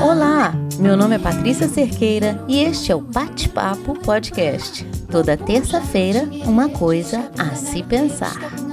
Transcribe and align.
Olá, 0.00 0.54
meu 0.78 0.96
nome 0.96 1.16
é 1.16 1.18
Patrícia 1.18 1.66
Cerqueira 1.68 2.44
e 2.46 2.60
este 2.60 2.92
é 2.92 2.94
o 2.94 3.00
Bate-Papo 3.00 3.98
Podcast. 3.98 4.84
Toda 5.10 5.36
terça-feira, 5.36 6.28
uma 6.46 6.68
coisa 6.68 7.32
a 7.36 7.56
se 7.56 7.82
pensar. 7.82 8.67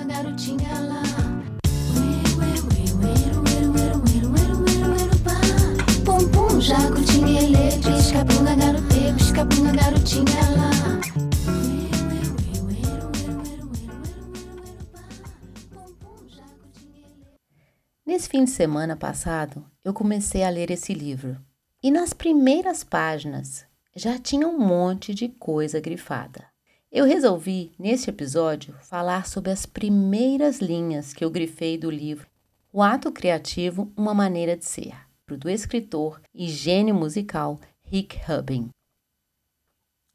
Nesse 18.05 18.29
fim 18.29 18.43
de 18.43 18.51
semana 18.51 18.95
passado, 18.95 19.65
eu 19.83 19.91
comecei 19.91 20.43
a 20.43 20.49
ler 20.49 20.69
esse 20.69 20.93
livro 20.93 21.43
e 21.81 21.89
nas 21.89 22.13
primeiras 22.13 22.83
páginas 22.83 23.65
já 23.95 24.19
tinha 24.19 24.47
um 24.47 24.59
monte 24.59 25.11
de 25.11 25.27
coisa 25.27 25.79
grifada. 25.79 26.45
Eu 26.91 27.03
resolvi, 27.05 27.73
neste 27.79 28.11
episódio, 28.11 28.75
falar 28.83 29.25
sobre 29.25 29.49
as 29.49 29.65
primeiras 29.65 30.59
linhas 30.59 31.13
que 31.15 31.25
eu 31.25 31.31
grifei 31.31 31.79
do 31.79 31.89
livro 31.89 32.27
O 32.71 32.83
Ato 32.83 33.11
Criativo 33.11 33.91
Uma 33.97 34.13
Maneira 34.13 34.55
de 34.55 34.65
Ser, 34.65 34.95
do 35.27 35.49
escritor 35.49 36.21
e 36.31 36.47
gênio 36.47 36.93
musical 36.93 37.59
Rick 37.81 38.19
Rubin. 38.27 38.69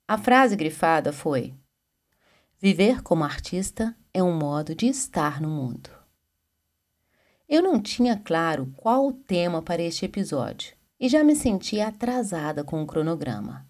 A 0.06 0.16
frase 0.16 0.54
grifada 0.54 1.12
foi: 1.12 1.54
Viver 2.56 3.02
como 3.02 3.24
artista 3.24 3.96
é 4.14 4.22
um 4.22 4.32
modo 4.32 4.76
de 4.76 4.86
estar 4.86 5.40
no 5.40 5.48
mundo. 5.48 5.99
Eu 7.50 7.60
não 7.60 7.82
tinha 7.82 8.16
claro 8.16 8.72
qual 8.76 9.08
o 9.08 9.12
tema 9.12 9.60
para 9.60 9.82
este 9.82 10.04
episódio 10.04 10.72
e 11.00 11.08
já 11.08 11.24
me 11.24 11.34
sentia 11.34 11.88
atrasada 11.88 12.62
com 12.62 12.80
o 12.80 12.86
cronograma. 12.86 13.66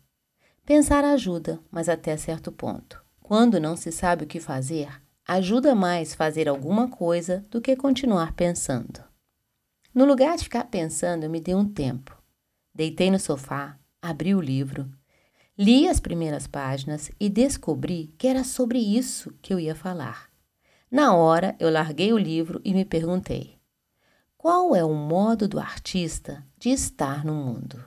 Pensar 0.66 1.02
ajuda, 1.02 1.58
mas 1.70 1.88
até 1.88 2.14
certo 2.18 2.52
ponto. 2.52 3.02
Quando 3.22 3.58
não 3.58 3.78
se 3.78 3.90
sabe 3.90 4.24
o 4.24 4.26
que 4.26 4.38
fazer, 4.38 5.00
ajuda 5.26 5.74
mais 5.74 6.14
fazer 6.14 6.46
alguma 6.46 6.88
coisa 6.90 7.42
do 7.50 7.58
que 7.58 7.74
continuar 7.74 8.34
pensando. 8.34 9.02
No 9.94 10.04
lugar 10.04 10.36
de 10.36 10.44
ficar 10.44 10.64
pensando, 10.64 11.24
eu 11.24 11.30
me 11.30 11.40
dei 11.40 11.54
um 11.54 11.66
tempo. 11.66 12.14
Deitei 12.74 13.10
no 13.10 13.18
sofá, 13.18 13.78
abri 14.02 14.34
o 14.34 14.42
livro, 14.42 14.90
li 15.56 15.88
as 15.88 15.98
primeiras 15.98 16.46
páginas 16.46 17.10
e 17.18 17.30
descobri 17.30 18.14
que 18.18 18.28
era 18.28 18.44
sobre 18.44 18.78
isso 18.78 19.32
que 19.40 19.54
eu 19.54 19.58
ia 19.58 19.74
falar. 19.74 20.28
Na 20.90 21.14
hora, 21.14 21.56
eu 21.58 21.70
larguei 21.70 22.12
o 22.12 22.18
livro 22.18 22.60
e 22.62 22.74
me 22.74 22.84
perguntei: 22.84 23.59
qual 24.42 24.74
é 24.74 24.82
o 24.82 24.94
modo 24.94 25.46
do 25.46 25.60
artista 25.60 26.42
de 26.58 26.70
estar 26.70 27.26
no 27.26 27.34
mundo? 27.34 27.84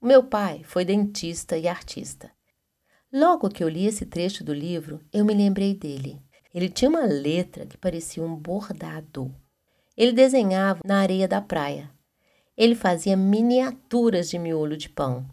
O 0.00 0.06
meu 0.08 0.24
pai 0.24 0.64
foi 0.64 0.84
dentista 0.84 1.56
e 1.56 1.68
artista. 1.68 2.28
Logo 3.12 3.48
que 3.48 3.62
eu 3.62 3.68
li 3.68 3.86
esse 3.86 4.04
trecho 4.04 4.42
do 4.42 4.52
livro, 4.52 5.00
eu 5.12 5.24
me 5.24 5.32
lembrei 5.32 5.76
dele. 5.76 6.20
Ele 6.52 6.68
tinha 6.68 6.88
uma 6.88 7.06
letra 7.06 7.66
que 7.66 7.78
parecia 7.78 8.20
um 8.20 8.34
bordado. 8.34 9.32
Ele 9.96 10.10
desenhava 10.10 10.80
na 10.84 10.98
areia 10.98 11.28
da 11.28 11.40
praia. 11.40 11.88
Ele 12.56 12.74
fazia 12.74 13.16
miniaturas 13.16 14.28
de 14.28 14.40
miolo 14.40 14.76
de 14.76 14.88
pão. 14.88 15.24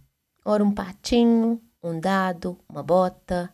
Ora 0.46 0.64
um 0.64 0.72
patinho, 0.72 1.60
um 1.82 2.00
dado, 2.00 2.60
uma 2.70 2.84
bota. 2.84 3.52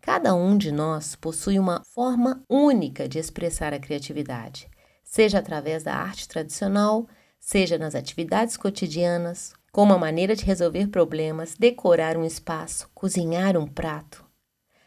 Cada 0.00 0.34
um 0.34 0.58
de 0.58 0.72
nós 0.72 1.14
possui 1.14 1.60
uma 1.60 1.80
forma 1.84 2.42
única 2.48 3.08
de 3.08 3.20
expressar 3.20 3.72
a 3.72 3.78
criatividade 3.78 4.68
seja 5.02 5.38
através 5.38 5.82
da 5.82 5.94
arte 5.94 6.28
tradicional, 6.28 7.06
seja 7.38 7.76
nas 7.76 7.94
atividades 7.94 8.56
cotidianas, 8.56 9.52
como 9.72 9.92
a 9.92 9.98
maneira 9.98 10.36
de 10.36 10.44
resolver 10.44 10.88
problemas, 10.88 11.56
decorar 11.58 12.16
um 12.16 12.24
espaço, 12.24 12.90
cozinhar 12.94 13.56
um 13.56 13.66
prato. 13.66 14.24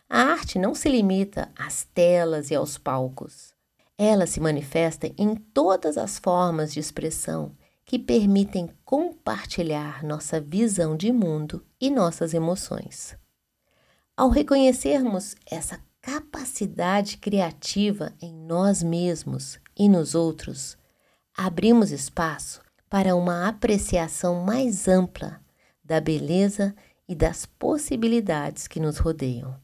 A 0.08 0.22
arte 0.22 0.60
não 0.60 0.76
se 0.76 0.88
limita 0.88 1.52
às 1.58 1.84
telas 1.84 2.52
e 2.52 2.56
aos 2.56 2.78
palcos. 2.78 3.54
Ela 3.98 4.28
se 4.28 4.40
manifesta 4.40 5.12
em 5.18 5.36
todas 5.36 5.98
as 5.98 6.20
formas 6.20 6.72
de 6.74 6.80
expressão 6.80 7.56
que 7.86 7.98
permitem 7.98 8.70
compartilhar 8.84 10.04
nossa 10.04 10.40
visão 10.40 10.96
de 10.96 11.12
mundo 11.12 11.66
e 11.80 11.90
nossas 11.90 12.34
emoções. 12.34 13.16
Ao 14.18 14.30
reconhecermos 14.30 15.36
essa 15.46 15.80
capacidade 16.06 17.18
criativa 17.18 18.14
em 18.22 18.32
nós 18.32 18.84
mesmos 18.84 19.60
e 19.76 19.90
nos 19.90 20.14
outros, 20.14 20.78
abrimos 21.36 21.90
espaço 21.90 22.62
para 22.88 23.16
uma 23.16 23.48
apreciação 23.48 24.46
mais 24.46 24.88
ampla 24.88 25.42
da 25.84 26.00
beleza 26.00 26.76
e 27.08 27.16
das 27.16 27.48
possibilidades 27.48 28.68
que 28.68 28.80
nos 28.80 29.00
rodeiam. 29.00 29.60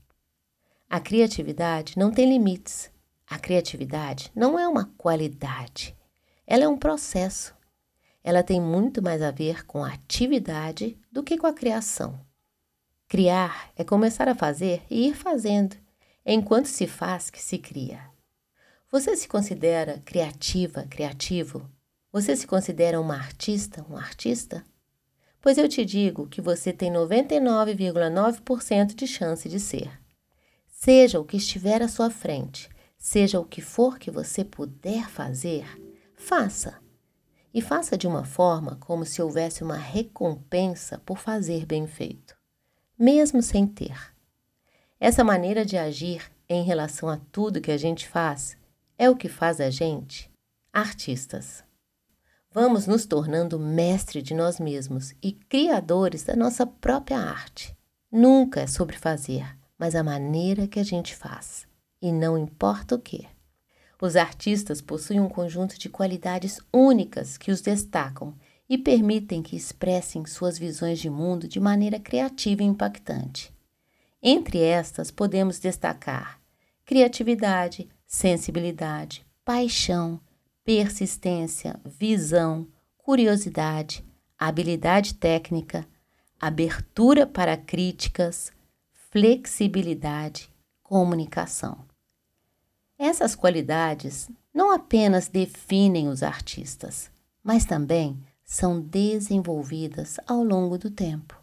A 0.89 0.99
criatividade 0.99 1.95
não 1.95 2.09
tem 2.09 2.27
limites. 2.27 2.89
A 3.29 3.37
criatividade 3.37 4.31
não 4.35 4.57
é 4.57 4.67
uma 4.67 4.85
qualidade, 4.97 5.95
ela 6.47 6.63
é 6.63 6.67
um 6.67 6.77
processo. 6.77 7.53
Ela 8.23 8.41
tem 8.41 8.59
muito 8.59 8.99
mais 8.99 9.21
a 9.21 9.29
ver 9.29 9.63
com 9.67 9.83
a 9.83 9.93
atividade 9.93 10.97
do 11.11 11.21
que 11.21 11.37
com 11.37 11.45
a 11.45 11.53
criação. 11.53 12.19
Criar 13.07 13.71
é 13.75 13.83
começar 13.83 14.27
a 14.27 14.33
fazer 14.33 14.81
e 14.89 15.07
ir 15.07 15.15
fazendo 15.15 15.77
enquanto 16.25 16.67
se 16.67 16.87
faz 16.87 17.29
que 17.29 17.41
se 17.41 17.57
cria. 17.57 18.09
Você 18.91 19.15
se 19.15 19.27
considera 19.27 20.01
criativa, 20.03 20.85
criativo? 20.89 21.69
Você 22.11 22.35
se 22.35 22.45
considera 22.45 22.99
uma 22.99 23.15
artista, 23.15 23.85
um 23.89 23.95
artista? 23.95 24.65
Pois 25.41 25.57
eu 25.57 25.67
te 25.67 25.83
digo 25.83 26.27
que 26.27 26.41
você 26.41 26.71
tem 26.73 26.91
99,9% 26.91 28.93
de 28.93 29.07
chance 29.07 29.49
de 29.49 29.59
ser. 29.59 29.89
Seja 30.67 31.19
o 31.19 31.25
que 31.25 31.37
estiver 31.37 31.81
à 31.81 31.87
sua 31.87 32.09
frente, 32.09 32.69
seja 32.97 33.39
o 33.39 33.45
que 33.45 33.61
for 33.61 33.97
que 33.97 34.11
você 34.11 34.43
puder 34.43 35.09
fazer, 35.09 35.65
faça. 36.15 36.79
E 37.53 37.61
faça 37.61 37.97
de 37.97 38.07
uma 38.07 38.23
forma 38.23 38.77
como 38.77 39.05
se 39.05 39.21
houvesse 39.21 39.63
uma 39.63 39.77
recompensa 39.77 40.99
por 40.99 41.17
fazer 41.17 41.65
bem 41.65 41.87
feito, 41.87 42.35
mesmo 42.97 43.41
sem 43.41 43.65
ter. 43.65 44.10
Essa 45.03 45.23
maneira 45.23 45.65
de 45.65 45.79
agir 45.79 46.31
em 46.47 46.63
relação 46.63 47.09
a 47.09 47.17
tudo 47.31 47.59
que 47.59 47.71
a 47.71 47.77
gente 47.77 48.07
faz 48.07 48.55
é 48.99 49.09
o 49.09 49.15
que 49.15 49.27
faz 49.27 49.59
a 49.59 49.71
gente 49.71 50.29
artistas. 50.71 51.63
Vamos 52.51 52.85
nos 52.85 53.07
tornando 53.07 53.57
mestre 53.57 54.21
de 54.21 54.35
nós 54.35 54.59
mesmos 54.59 55.15
e 55.19 55.31
criadores 55.31 56.23
da 56.23 56.35
nossa 56.35 56.67
própria 56.67 57.17
arte. 57.17 57.75
Nunca 58.11 58.61
é 58.61 58.67
sobre 58.67 58.95
fazer, 58.95 59.57
mas 59.75 59.95
a 59.95 60.03
maneira 60.03 60.67
que 60.67 60.79
a 60.79 60.83
gente 60.83 61.15
faz, 61.15 61.65
e 61.99 62.11
não 62.11 62.37
importa 62.37 62.93
o 62.93 62.99
que. 62.99 63.27
Os 63.99 64.15
artistas 64.15 64.81
possuem 64.81 65.19
um 65.19 65.27
conjunto 65.27 65.79
de 65.79 65.89
qualidades 65.89 66.59
únicas 66.71 67.39
que 67.39 67.49
os 67.49 67.59
destacam 67.59 68.35
e 68.69 68.77
permitem 68.77 69.41
que 69.41 69.55
expressem 69.55 70.27
suas 70.27 70.59
visões 70.59 70.99
de 70.99 71.09
mundo 71.09 71.47
de 71.47 71.59
maneira 71.59 71.99
criativa 71.99 72.61
e 72.61 72.67
impactante. 72.67 73.51
Entre 74.21 74.59
estas, 74.59 75.09
podemos 75.09 75.59
destacar 75.59 76.39
criatividade, 76.85 77.87
sensibilidade, 78.05 79.25
paixão, 79.45 80.19
persistência, 80.63 81.79
visão, 81.85 82.67
curiosidade, 82.97 84.05
habilidade 84.37 85.13
técnica, 85.13 85.87
abertura 86.39 87.25
para 87.25 87.55
críticas, 87.55 88.51
flexibilidade, 89.09 90.49
comunicação. 90.83 91.85
Essas 92.99 93.35
qualidades 93.35 94.29
não 94.53 94.71
apenas 94.71 95.27
definem 95.27 96.07
os 96.09 96.21
artistas, 96.21 97.09
mas 97.43 97.65
também 97.65 98.21
são 98.43 98.81
desenvolvidas 98.81 100.19
ao 100.27 100.43
longo 100.43 100.77
do 100.77 100.91
tempo. 100.91 101.39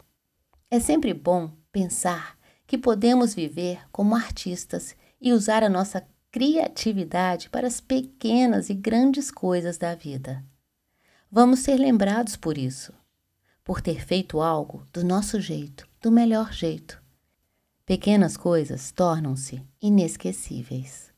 É 0.69 0.79
sempre 0.79 1.13
bom 1.13 1.51
pensar 1.71 2.38
que 2.69 2.77
podemos 2.77 3.33
viver 3.33 3.79
como 3.91 4.15
artistas 4.15 4.95
e 5.19 5.33
usar 5.33 5.63
a 5.63 5.69
nossa 5.69 6.05
criatividade 6.31 7.49
para 7.49 7.65
as 7.65 7.81
pequenas 7.81 8.69
e 8.69 8.75
grandes 8.75 9.31
coisas 9.31 9.79
da 9.79 9.95
vida. 9.95 10.45
Vamos 11.31 11.61
ser 11.61 11.77
lembrados 11.77 12.35
por 12.35 12.59
isso, 12.59 12.93
por 13.63 13.81
ter 13.81 14.05
feito 14.05 14.39
algo 14.39 14.85
do 14.93 15.03
nosso 15.03 15.41
jeito, 15.41 15.87
do 15.99 16.11
melhor 16.11 16.53
jeito. 16.53 17.01
Pequenas 17.87 18.37
coisas 18.37 18.91
tornam-se 18.91 19.63
inesquecíveis. 19.81 21.11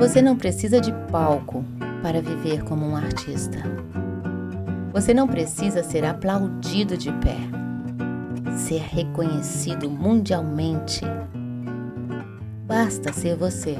Você 0.00 0.22
não 0.22 0.34
precisa 0.34 0.80
de 0.80 0.94
palco 1.12 1.62
para 2.02 2.22
viver 2.22 2.64
como 2.64 2.86
um 2.86 2.96
artista. 2.96 3.58
Você 4.94 5.12
não 5.12 5.28
precisa 5.28 5.82
ser 5.82 6.06
aplaudido 6.06 6.96
de 6.96 7.12
pé, 7.12 7.36
ser 8.56 8.80
reconhecido 8.80 9.90
mundialmente. 9.90 11.02
Basta 12.66 13.12
ser 13.12 13.36
você 13.36 13.76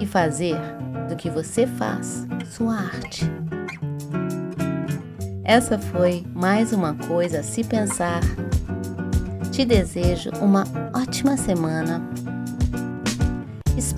e 0.00 0.06
fazer 0.06 0.56
do 1.08 1.14
que 1.14 1.30
você 1.30 1.68
faz 1.68 2.26
sua 2.50 2.74
arte. 2.74 3.24
Essa 5.44 5.78
foi 5.78 6.26
mais 6.34 6.72
uma 6.72 6.94
coisa 6.94 7.38
a 7.38 7.42
se 7.44 7.62
pensar. 7.62 8.22
Te 9.52 9.64
desejo 9.64 10.30
uma 10.42 10.64
ótima 10.92 11.36
semana. 11.36 12.02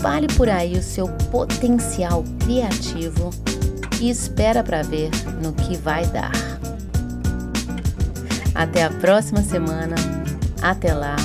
Espalhe 0.01 0.29
por 0.29 0.49
aí 0.49 0.79
o 0.79 0.83
seu 0.83 1.07
potencial 1.31 2.25
criativo 2.43 3.29
e 4.01 4.09
espera 4.09 4.65
para 4.65 4.81
ver 4.81 5.11
no 5.43 5.53
que 5.53 5.77
vai 5.77 6.07
dar. 6.07 6.33
Até 8.55 8.85
a 8.85 8.89
próxima 8.89 9.43
semana. 9.43 9.97
Até 10.63 10.95
lá. 10.95 11.17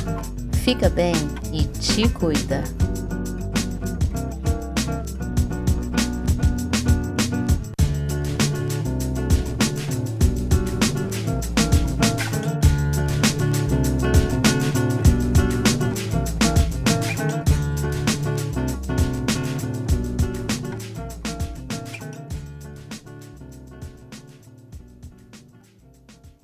Fica 0.62 0.89
bem 0.89 1.16
e 1.54 1.63
te 1.63 2.10
cuida. 2.10 2.66